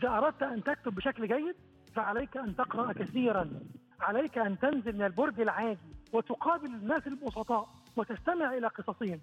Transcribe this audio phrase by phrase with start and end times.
[0.00, 1.54] إذا أردت أن تكتب بشكل جيد
[1.92, 3.50] فعليك أن تقرأ كثيرا.
[4.00, 5.78] عليك أن تنزل من البرج العاجي
[6.12, 9.20] وتقابل الناس البسطاء وتستمع إلى قصصهم.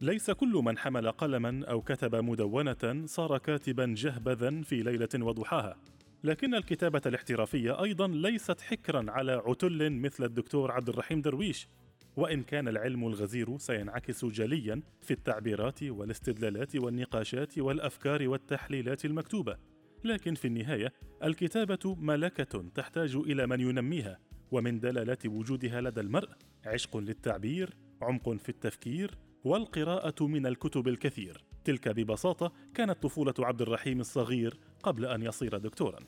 [0.00, 5.76] ليس كل من حمل قلما أو كتب مدونة صار كاتبا جهبذا في ليلة وضحاها.
[6.24, 11.68] لكن الكتابة الاحترافية أيضا ليست حكرا على عتل مثل الدكتور عبد الرحيم درويش.
[12.16, 19.56] وإن كان العلم الغزير سينعكس جليا في التعبيرات والاستدلالات والنقاشات والأفكار والتحليلات المكتوبة.
[20.04, 20.92] لكن في النهاية
[21.24, 24.18] الكتابة ملكة تحتاج إلى من ينميها
[24.50, 26.28] ومن دلالات وجودها لدى المرء
[26.66, 31.44] عشق للتعبير عمق في التفكير والقراءة من الكتب الكثير.
[31.64, 35.98] تلك ببساطة كانت طفولة عبد الرحيم الصغير قبل أن يصير دكتورا.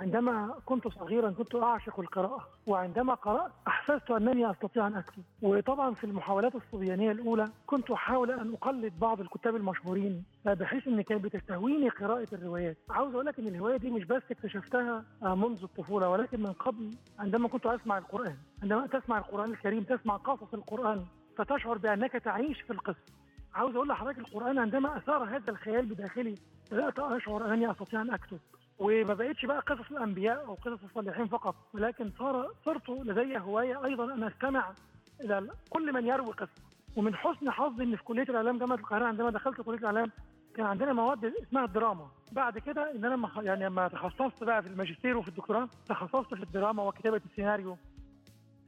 [0.00, 5.22] عندما كنت صغيرا كنت أعشق القراءة وعندما قرأت أحسست أنني أستطيع أن أكتب.
[5.42, 11.24] وطبعا في المحاولات الصبيانية الأولى كنت أحاول أن أقلد بعض الكتاب المشهورين بحيث ان كانت
[11.24, 12.76] بتستهويني قراءة الروايات.
[12.90, 17.48] عاوز أقول لك إن الهواية دي مش بس اكتشفتها منذ الطفولة ولكن من قبل عندما
[17.48, 18.36] كنت أسمع القرآن.
[18.62, 21.04] عندما تسمع القرآن الكريم تسمع قصص القرآن
[21.36, 23.12] فتشعر بأنك تعيش في القصة.
[23.54, 26.34] عاوز أقول لحضرتك القرآن عندما أثار هذا الخيال بداخلي
[26.72, 28.38] بدأت أشعر أنني أستطيع أن أكتب.
[28.80, 34.14] وما بقتش بقى قصص الأنبياء أو قصص الصالحين فقط ولكن صار صرت لدي هواية أيضا
[34.14, 34.72] أن أستمع
[35.20, 36.62] إلى كل من يروي قصة.
[36.96, 40.10] ومن حسن حظي ان في كلية الإعلام جامعة القاهرة عندما دخلت كلية الإعلام
[40.54, 42.10] كان عندنا مواد اسمها الدراما.
[42.32, 46.82] بعد كده إن أنا يعني لما تخصصت بقى في الماجستير وفي الدكتوراه تخصصت في الدراما
[46.82, 47.76] وكتابة السيناريو.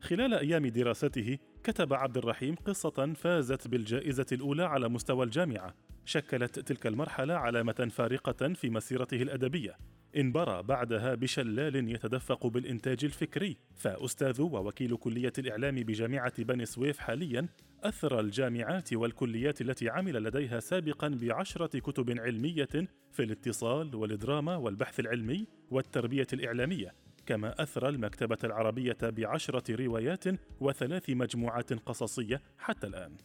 [0.00, 5.74] خلال أيام دراسته كتب عبد الرحيم قصة فازت بالجائزة الأولى على مستوى الجامعة.
[6.04, 9.76] شكلت تلك المرحلة علامة فارقة في مسيرته الأدبية.
[10.16, 13.56] انبرى بعدها بشلال يتدفق بالإنتاج الفكري.
[13.76, 17.48] فأستاذ ووكيل كلية الإعلام بجامعة بني سويف حاليا
[17.82, 25.46] أثرى الجامعات والكليات التي عمل لديها سابقا بعشرة كتب علمية في الاتصال والدراما والبحث العلمي
[25.70, 26.94] والتربية الإعلامية.
[27.26, 30.24] كما أثرى المكتبة العربية بعشرة روايات
[30.60, 33.16] وثلاث مجموعات قصصية حتى الآن.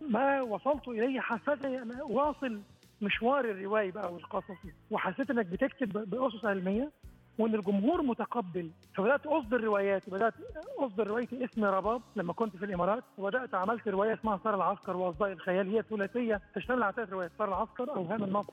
[0.00, 2.60] ما وصلت إليه حسيت أن أواصل
[3.00, 6.92] مشوار الروائي بقى والقصصي وحسيت إنك بتكتب باسس علمية
[7.38, 8.70] وإن الجمهور متقبل.
[8.94, 10.34] فبدأت أصدر رواياتي بدأت
[10.78, 15.32] أصدر روايتي اسم رباب لما كنت في الإمارات وبدأت عملت رواية اسمها صار العسكر وأصداء
[15.32, 15.70] الخيال.
[15.74, 18.52] هي ثلاثيه تشتمل على ثلاث روايات صار العسكر أوهام النصر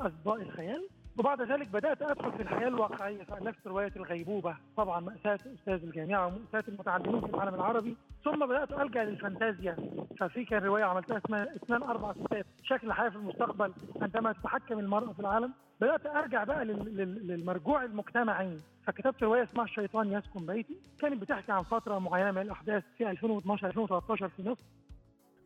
[0.00, 0.88] أصداء الخيال.
[1.18, 4.56] وبعد ذلك بدأت أدخل في الحياة الواقعية فالفت روايه الغيبوبة.
[4.76, 7.96] طبعا مأساة أستاذ الجامعة ومأساة المتعلمين في العالم العربي.
[8.24, 9.76] ثم بدأت ألجأ للفانتازيا.
[10.20, 15.12] ففي كان رواية عملتها اسمها اثنان أربع ستات شكل الحياة في المستقبل عندما تتحكم المراه
[15.12, 15.52] في العالم.
[15.80, 18.58] بدأت أرجع بقى للمرجوع المجتمعي.
[18.86, 20.76] فكتبت رواية اسمها الشيطان يسكن بيتي.
[21.00, 24.64] كانت بتحكي عن فترة معينة من الأحداث في 2012 2013 في مصر.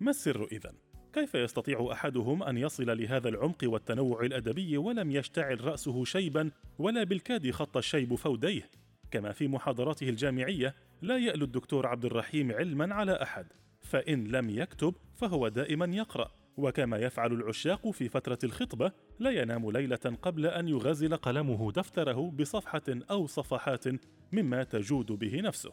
[0.01, 0.73] ما السر اذا؟
[1.17, 7.51] كيف يستطيع أحدهم أن يصل لهذا العمق والتنوع الأدبي ولم يشتعل رأسه شيبا ولا بالكاد
[7.51, 8.71] خط الشيب فوديه؟
[9.11, 13.47] كما في محاضراته الجامعية لا يالو الدكتور عبد الرحيم علما على أحد
[13.83, 16.31] فإن لم يكتب فهو دائما يقرأ.
[16.57, 22.83] وكما يفعل العشاق في فترة الخطبة لا ينام ليلة قبل أن يغازل قلمه دفتره بصفحة
[23.11, 23.85] أو صفحات
[24.33, 25.73] مما تجود به نفسه.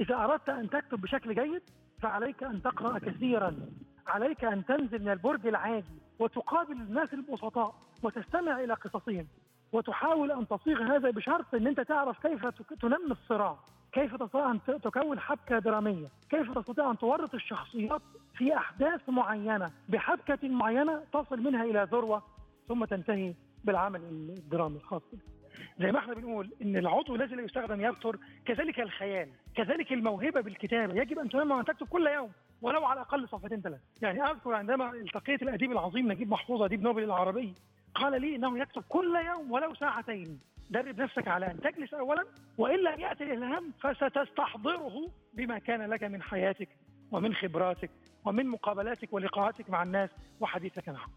[0.00, 1.62] إذا أردت أن تكتب بشكل جيد
[2.02, 3.56] فعليك أن تقرأ كثيرا.
[4.06, 9.26] عليك أن تنزل من البرج العاجي وتقابل الناس البسطاء وتستمع إلى قصصهم
[9.72, 12.46] وتحاول أن تصيغ هذا بشرط إن أنت تعرف كيف
[12.82, 13.56] تنمي الصراع
[13.92, 18.02] كيف تستطيع أن تكون حبكة درامية كيف تستطيع أن تورط الشخصيات
[18.34, 22.22] في أحداث معينة بحبكة معينة تصل منها إلى ذروة
[22.68, 23.34] ثم تنتهي
[23.64, 25.02] بالعمل الدرامي الخاص
[25.80, 31.00] زي ما إحنا بنقول إن العضو الذي لا يستخدم يبتر كذلك الخيال كذلك الموهبة بالكتابة.
[31.00, 32.30] يجب أن تنمى وان تكتب كل يوم
[32.62, 37.02] ولو على الأقل صفحتين ثلاث يعني أذكر عندما التقيت الأديب العظيم نجيب محفوظ أديب نوبل
[37.02, 37.54] العربي
[37.94, 40.40] قال لي إنه يكتب كل يوم ولو ساعتين.
[40.70, 42.24] درب نفسك على أن تجلس اولا
[42.58, 46.68] والا يأتي الالهام فستستحضره بما كان لك من حياتك
[47.12, 47.90] ومن خبراتك
[48.24, 50.10] ومن مقابلاتك ولقاءاتك مع الناس
[50.40, 51.10] وحديثك معهم.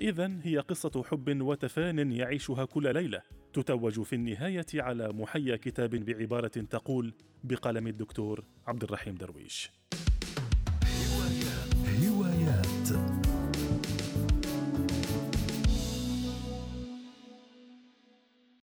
[0.00, 6.48] اذا هي قصة حب وتفان يعيشها كل ليلة تتوج في النهاية على محيا كتاب بعبارة
[6.48, 7.14] تقول
[7.44, 9.70] بقلم الدكتور عبد الرحيم درويش.